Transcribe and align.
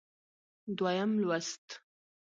دویم 0.77 1.11
لوست 1.21 1.67